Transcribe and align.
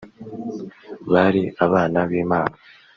bari 1.13 1.43
abana 1.65 1.99
b’Imana 2.09 2.55